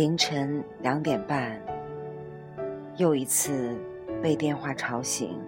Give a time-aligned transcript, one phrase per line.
[0.00, 1.60] 凌晨两点半，
[2.96, 3.76] 又一次
[4.22, 5.38] 被电话吵醒。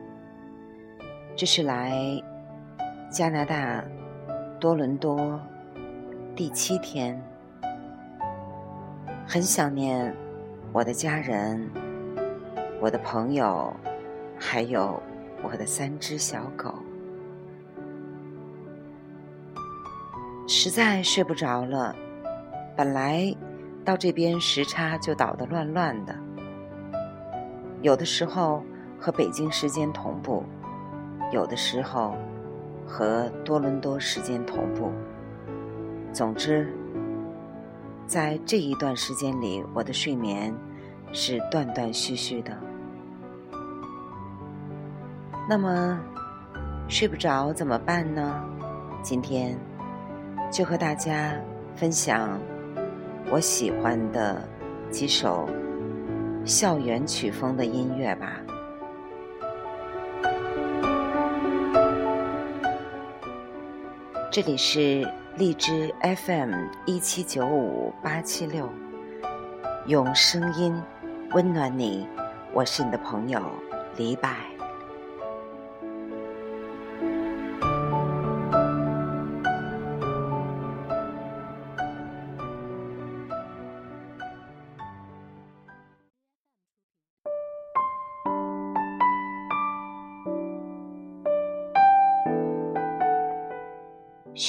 [1.34, 1.98] 这是来
[3.11, 3.83] 加拿大
[4.61, 5.41] 多伦多
[6.37, 7.19] 第七天，
[9.27, 10.15] 很想念
[10.70, 11.66] 我的家人、
[12.78, 13.75] 我的朋友，
[14.39, 15.03] 还有
[15.42, 16.75] 我的三只小狗。
[20.47, 21.97] 实在睡不着了，
[22.77, 23.34] 本来
[23.84, 26.14] 到这边时差就倒得乱乱的，
[27.80, 28.62] 有的时候
[28.98, 30.45] 和北京时间同步，
[31.32, 32.14] 有的时候
[32.86, 34.92] 和多伦多时间同步。
[36.12, 36.72] 总之，
[38.06, 40.55] 在这一段时间里，我的睡眠
[41.12, 42.56] 是断断续续的。
[45.48, 45.98] 那么，
[46.89, 48.44] 睡不着怎么办呢？
[49.02, 49.58] 今天。
[50.52, 51.34] 就和大家
[51.74, 52.39] 分享
[53.31, 54.47] 我喜欢的
[54.91, 55.48] 几首
[56.45, 58.41] 校园曲风的音乐吧。
[64.31, 65.06] 这里是
[65.37, 66.53] 荔枝 FM
[66.87, 68.69] 一七九五八七六，
[69.86, 70.75] 用声音
[71.33, 72.07] 温暖你，
[72.53, 73.41] 我是你的朋友
[73.97, 74.29] 李柏。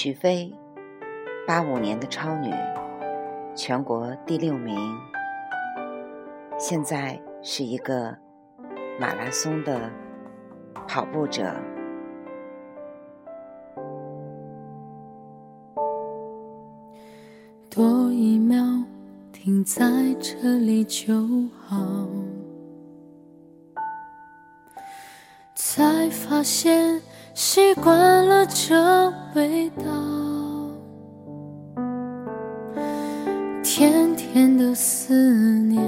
[0.04, 0.54] 许飞，
[1.48, 2.54] 八五年的超女，
[3.56, 4.78] 全国第六名，
[6.60, 8.14] 现在是一个
[9.00, 9.90] 马拉松的
[10.86, 11.56] 跑步者。
[17.70, 18.62] 多一秒
[19.32, 19.86] 停在
[20.20, 21.14] 这里就
[21.66, 22.06] 好，
[25.56, 27.02] 才发现。
[27.34, 29.84] 习惯了这味道，
[33.64, 35.84] 甜甜的思念，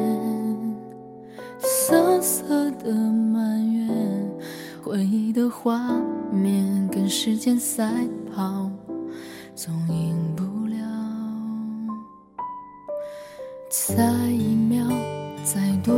[1.60, 4.28] 涩涩的埋怨，
[4.84, 6.02] 回忆的画
[6.32, 7.92] 面跟时间赛
[8.36, 8.70] 跑，
[9.54, 10.76] 总赢不了。
[13.70, 14.84] 再一秒，
[15.44, 15.94] 再多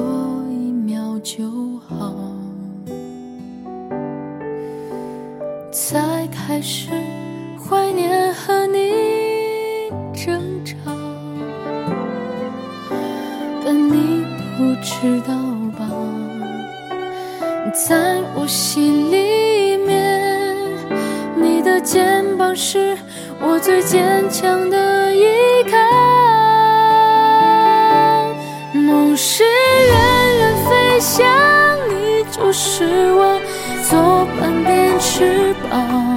[0.50, 2.14] 一秒就好。
[5.90, 6.90] 才开始
[7.58, 10.76] 怀念和你争吵，
[13.64, 14.26] 但你
[14.58, 15.34] 不知道
[15.80, 15.88] 吧，
[17.72, 20.22] 在我心里面，
[21.38, 22.98] 你的肩膀是
[23.40, 25.24] 我最坚强的依
[25.72, 25.78] 靠。
[28.74, 31.26] 梦是远远飞翔，
[31.88, 32.84] 你就是
[33.14, 33.37] 我
[35.70, 36.17] 啊。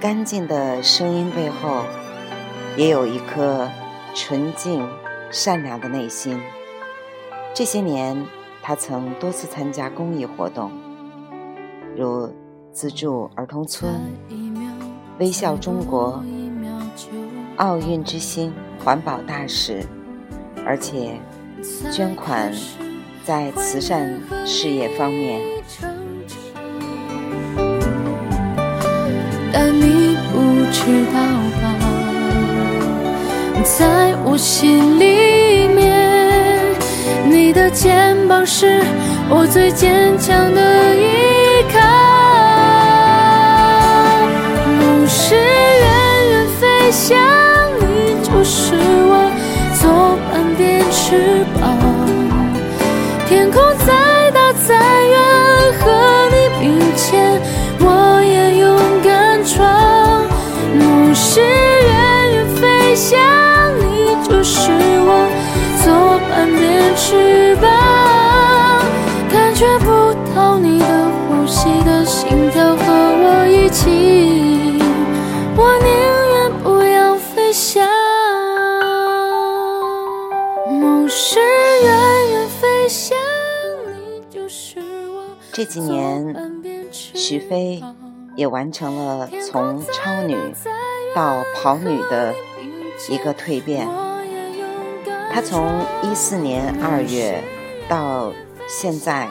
[0.00, 1.82] 干净的声音背后，
[2.76, 3.68] 也有一颗
[4.14, 4.88] 纯净
[5.28, 6.40] 善良的内心。
[7.52, 8.24] 这些年，
[8.62, 10.70] 他曾多次参加公益活动，
[11.96, 12.32] 如
[12.70, 13.92] 资助儿童村、
[15.18, 16.22] 微笑中国、
[17.56, 19.84] 奥运之星环保大使，
[20.64, 21.18] 而且
[21.90, 22.52] 捐款
[23.24, 25.57] 在慈善事业方面。
[34.38, 36.76] 心里面，
[37.28, 38.80] 你的肩膀是
[39.28, 41.78] 我最坚强的依靠。
[44.78, 45.42] 梦是远
[46.30, 47.18] 远飞翔，
[85.58, 86.36] 这几年，
[86.92, 87.82] 许飞
[88.36, 90.36] 也完成了从超女
[91.16, 92.32] 到跑女的
[93.10, 93.88] 一个蜕变。
[95.32, 95.68] 她从
[96.04, 97.42] 一四年二月
[97.88, 98.32] 到
[98.68, 99.28] 现在，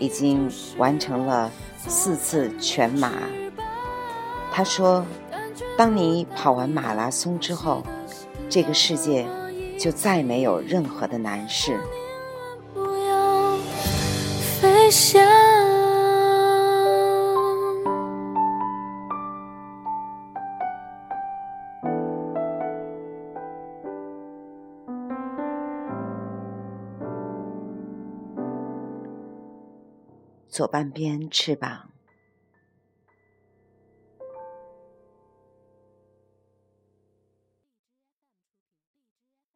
[0.00, 1.48] 已经完成了
[1.86, 3.12] 四次全马。
[4.50, 5.06] 她说
[5.78, 7.84] ：“当你跑完马拉松之后，
[8.50, 9.24] 这个世界
[9.78, 11.78] 就再没有任何的难事。”
[14.60, 15.20] 飞翔
[30.52, 31.88] 左半边翅膀，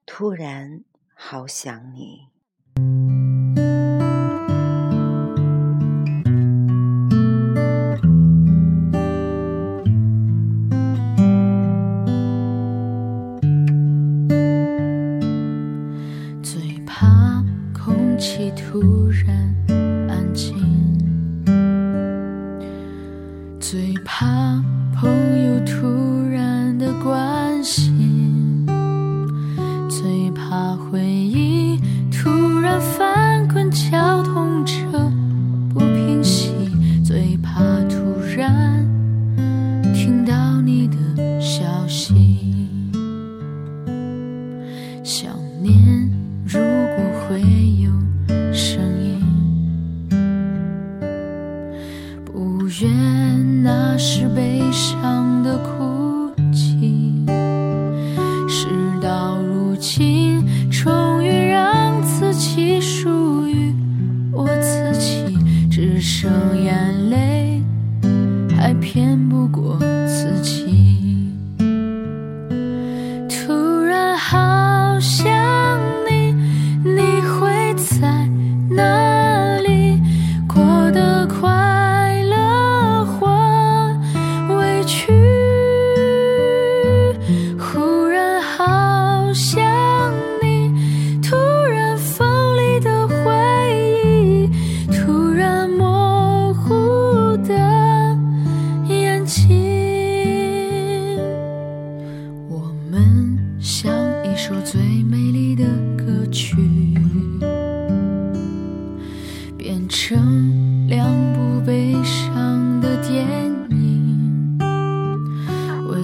[0.07, 0.83] 突然
[1.15, 2.31] 好想你。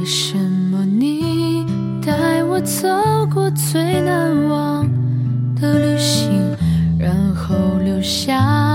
[0.02, 1.64] 为什么你
[2.04, 2.88] 带我走
[3.32, 4.84] 过最难忘
[5.54, 6.56] 的旅行
[6.98, 8.71] 然后留下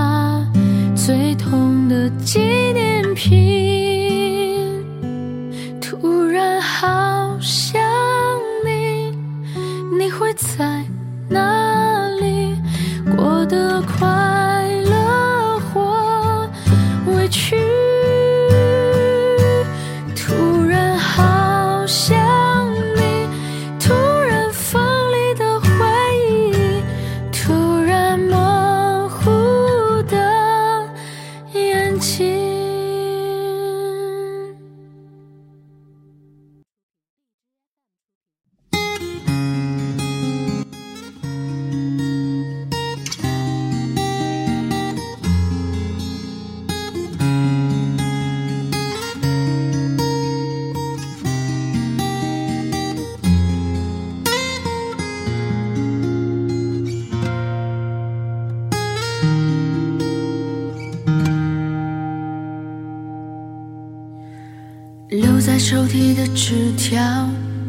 [66.14, 67.28] 的纸条，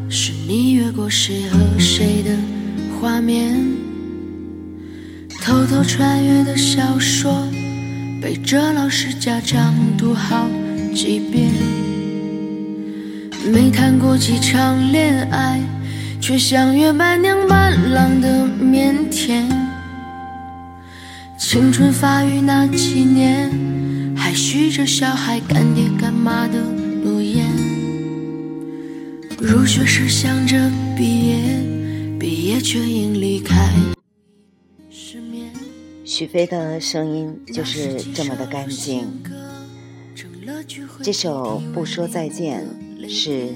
[0.09, 2.31] 是你越过谁和谁的
[2.99, 3.55] 画面；
[5.41, 7.47] 偷偷穿越的小说，
[8.21, 10.47] 背着老师家长读好
[10.93, 11.51] 几遍。
[13.51, 15.59] 没谈过几场恋爱，
[16.21, 19.43] 却像约伴娘伴郎的腼腆。
[21.37, 23.51] 青春发育那几年，
[24.15, 26.78] 还许着小孩干爹干妈的。
[29.41, 33.73] 入学时想着毕业，毕业却因离开
[34.89, 35.49] 失眠。
[36.03, 39.07] 许飞的声音就是这么的干净。
[41.01, 42.67] 这首《不说再见》
[43.09, 43.53] 是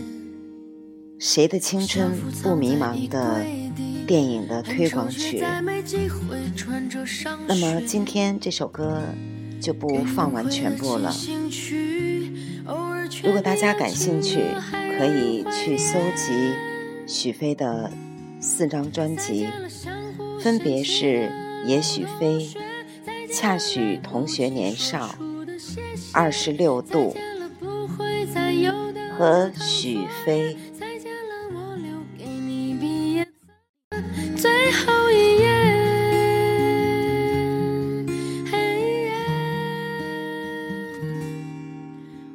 [1.20, 3.46] 谁的青春不迷茫的
[4.08, 5.44] 电影的推广曲。
[7.46, 9.02] 那么今天这首歌
[9.60, 11.14] 就不放完全部了。
[13.24, 14.44] 如果大家感兴趣，
[14.98, 16.54] 可以去搜集
[17.08, 17.90] 许飞的
[18.42, 19.48] 四张专辑，
[20.42, 21.32] 分别是
[21.66, 22.40] 《也许飞》
[23.34, 25.16] 《恰许同学年少》
[26.12, 27.16] 《二十六度》
[29.18, 30.58] 和许飞。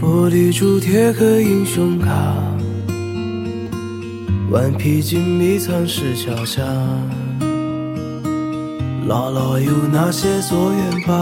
[0.00, 2.10] 玻璃珠贴个英雄卡，
[4.50, 6.62] 顽皮筋迷藏石桥下，
[9.06, 11.14] 姥姥有那些作业本。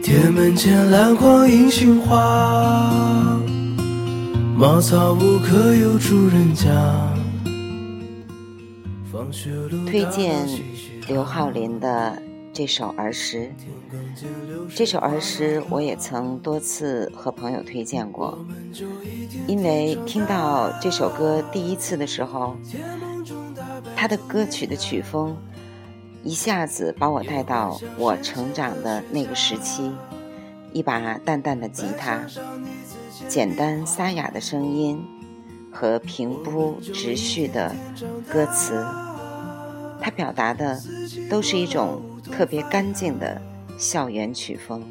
[0.00, 3.36] 铁门前篮筐银杏花，
[4.56, 6.70] 茅草屋可有住人家。
[9.86, 10.46] 推荐
[11.08, 12.22] 刘浩林的
[12.56, 13.52] 这首儿时，
[14.74, 18.38] 这首儿时我也曾多次和朋友推荐过，
[19.46, 22.56] 因为听到这首歌第一次的时候，
[23.94, 25.36] 他的歌曲的曲风。
[26.24, 29.92] 一下子把我带到我成长的那个时期，
[30.72, 32.26] 一把淡淡的吉他，
[33.28, 35.04] 简单沙哑的声音
[35.70, 37.76] 和平铺直叙的
[38.32, 38.82] 歌词，
[40.00, 40.80] 它表达的
[41.28, 43.40] 都是一种特别干净的
[43.78, 44.82] 校园曲风。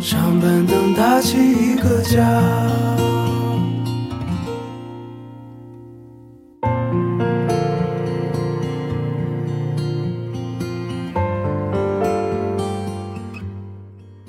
[0.00, 2.20] 上板凳搭起一个家。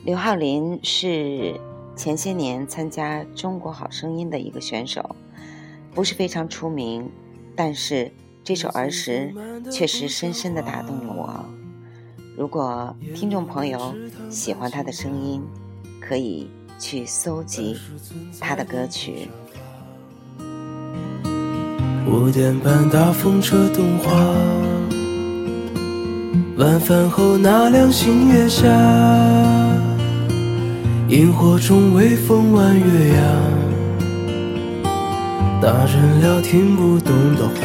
[0.04, 1.60] 刘浩林是
[1.96, 5.16] 前些年参加《中国好声音》的一个选手，
[5.94, 7.10] 不是非常出名，
[7.56, 8.12] 但是
[8.44, 9.34] 这首儿时
[9.70, 11.46] 确实深深的打动了我。
[12.38, 13.94] 如果听众朋友
[14.30, 15.42] 喜欢他的声音，
[16.00, 17.78] 可以去搜集
[18.40, 19.28] 他的歌曲。
[22.08, 24.12] 五点半大风车动画，
[26.58, 28.68] 晚饭后那凉星月下。
[31.10, 33.22] 萤火虫微风弯月牙，
[35.62, 37.62] 大人聊听不懂的话，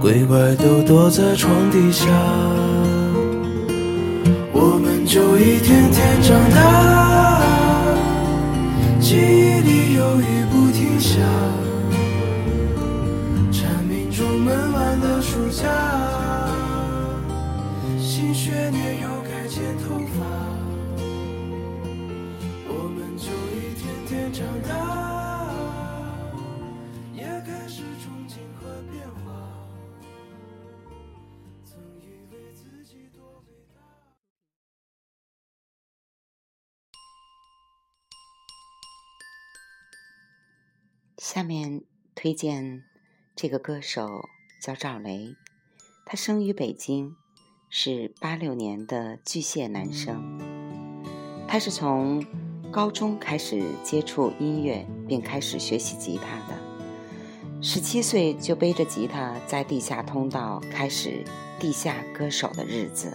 [0.00, 2.04] 鬼怪都躲在床底下，
[4.52, 7.40] 我们就一天天长大，
[8.98, 11.20] 记忆里有雨不停下，
[41.36, 41.82] 下面
[42.14, 42.82] 推荐
[43.34, 44.26] 这个歌手
[44.58, 45.36] 叫赵雷，
[46.06, 47.14] 他生于北京，
[47.68, 50.40] 是八六年的巨蟹男生，
[51.46, 52.24] 他是从。
[52.72, 56.58] 高中开始接触音乐，并开始学习吉他的。
[57.62, 61.22] 十七岁就背着吉他在地下通道开始
[61.60, 63.14] 地下歌手的日子。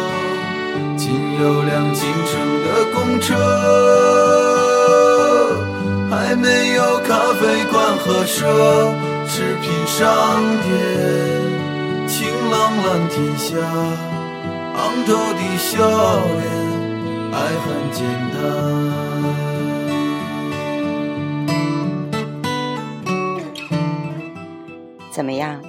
[1.39, 3.35] 有辆进城的公车，
[6.09, 8.45] 还没有咖啡馆和奢
[9.27, 9.99] 侈品商
[10.63, 10.69] 店。
[12.07, 13.55] 晴朗蓝天下，
[14.75, 15.77] 昂头的笑
[16.37, 16.43] 脸，
[17.31, 17.99] 爱很简
[18.33, 18.37] 单。
[25.11, 25.61] 怎么样？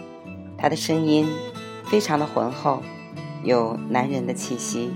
[0.59, 1.29] 他的声音
[1.87, 2.83] 非常的浑厚，
[3.43, 4.93] 有男人的气息。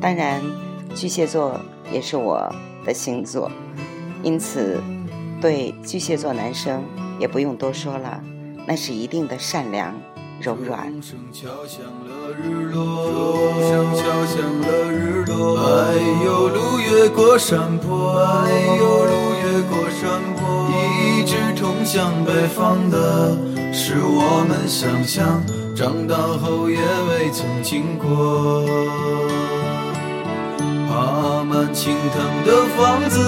[0.00, 0.40] 当然，
[0.94, 1.60] 巨蟹座
[1.92, 2.48] 也是我
[2.84, 3.50] 的星座，
[4.22, 4.80] 因此
[5.40, 6.84] 对巨蟹座男生
[7.18, 8.20] 也不用多说了，
[8.66, 9.94] 那是一定的善良、
[10.40, 10.80] 柔软。
[10.80, 10.92] 哎
[16.24, 19.12] 呦，路越过山坡，哎呦，路
[19.42, 23.36] 越过山坡，一直通向北方的。
[23.72, 25.42] 是我们想象，
[25.74, 28.64] 长大后也未曾经过。
[30.88, 32.16] 爬满青藤
[32.46, 32.78] 的房
[33.10, 33.20] 子，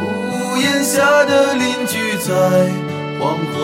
[0.00, 2.32] 屋檐下的邻居在
[3.20, 3.54] 黄昏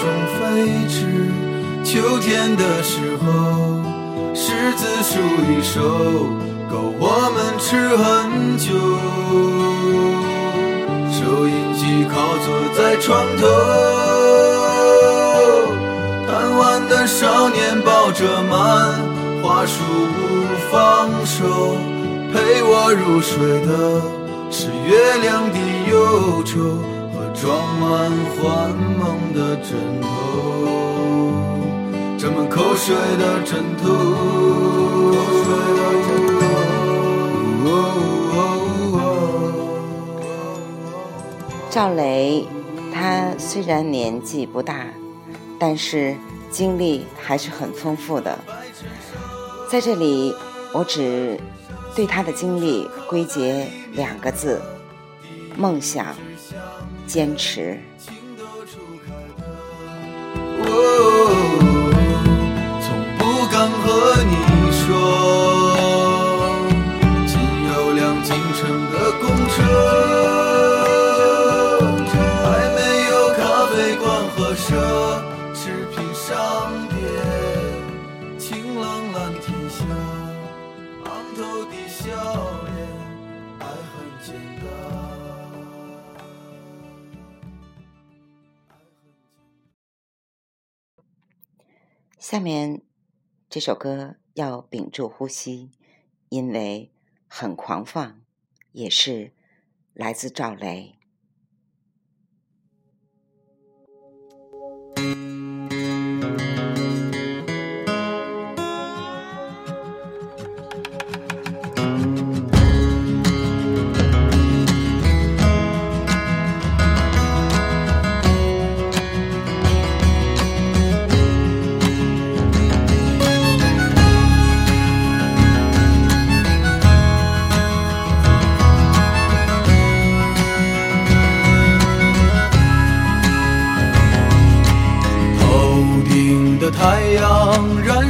[0.00, 0.02] 中
[0.34, 0.40] 飞
[0.88, 1.30] 驰。
[1.84, 3.24] 秋天的时候，
[4.34, 5.12] 柿子树
[5.48, 5.78] 一熟，
[6.68, 7.02] 够我
[7.36, 8.02] 们吃很
[8.58, 8.66] 久。
[11.12, 13.42] 收音机靠坐在床头，
[16.26, 19.13] 贪玩的少年抱着漫
[19.44, 20.22] 画书不
[20.72, 21.44] 放手，
[22.32, 24.00] 陪我入睡的
[24.50, 25.58] 是月亮的
[25.90, 26.80] 忧愁
[27.12, 29.04] 和装满幻梦
[29.34, 30.06] 的枕头，
[32.16, 33.84] 沾满口水的枕头。
[41.68, 42.46] 赵雷，
[42.94, 44.86] 他虽然年纪不大，
[45.58, 46.16] 但是
[46.50, 48.38] 经历还是很丰富的。
[49.68, 50.34] 在这里，
[50.72, 51.38] 我只
[51.96, 54.60] 对他的经历归结两个字：
[55.56, 56.14] 梦想、
[57.06, 57.78] 坚持。
[92.18, 92.80] 下面
[93.50, 95.70] 这首歌要屏住呼吸，
[96.28, 96.90] 因为
[97.26, 98.22] 很狂放，
[98.72, 99.32] 也是
[99.92, 100.98] 来自赵雷。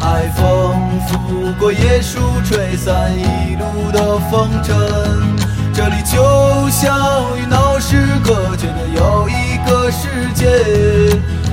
[0.00, 4.76] 海风拂过椰树，吹散一路的风尘。
[5.74, 10.46] 这里就像与闹市隔绝的又一个世界，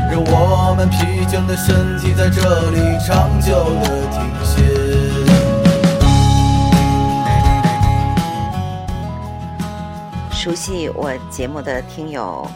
[0.10, 4.64] 让我们疲倦的身体在这里长久的停歇。
[10.32, 12.48] 熟悉我节目的听友，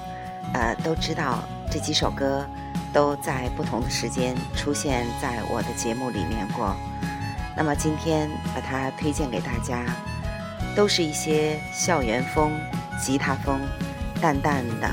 [0.54, 2.46] 呃，都知道这几首歌。
[2.94, 6.76] 都在不同的时间出现在我的节目里面过。
[7.56, 9.86] 那么今天把它推荐给大家，
[10.76, 12.52] 都是一些校园风、
[13.02, 13.60] 吉他风、
[14.22, 14.90] 淡淡的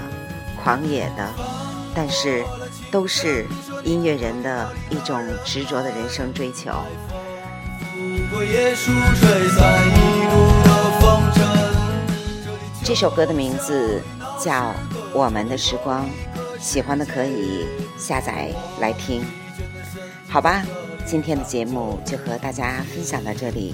[0.63, 1.29] 狂野的，
[1.95, 2.45] 但是
[2.91, 3.47] 都是
[3.85, 6.73] 音乐人的一种执着的人生追求。
[12.83, 14.03] 这首歌的名字
[14.41, 14.71] 叫
[15.13, 16.05] 《我们的时光》，
[16.67, 17.65] 喜欢的可以
[17.97, 19.23] 下载来听。
[20.29, 20.65] 好吧，
[21.07, 23.73] 今天的节目就和大家分享到这里，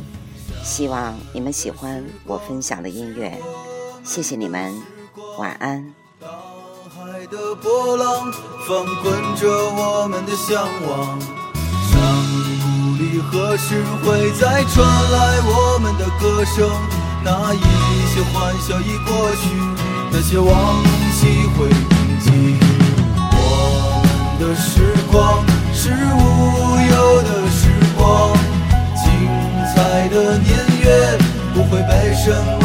[0.63, 3.33] 希望你们喜欢我分享的音乐，
[4.05, 4.75] 谢谢你们，
[5.39, 5.95] 晚安。
[6.21, 6.29] 大
[6.95, 8.31] 海的波浪
[8.69, 11.19] 翻滚着我们的向往，
[11.89, 11.99] 山
[12.61, 16.69] 谷里何时会再传来我们的歌声？
[17.25, 19.49] 那一些欢笑已过去，
[20.13, 22.72] 那些往昔会铭记。
[24.43, 24.81] 的时
[25.13, 28.33] 光是无忧的时光，
[28.97, 29.07] 精
[29.73, 31.17] 彩的年月
[31.55, 32.29] 不会被什
[32.59, 32.62] 么。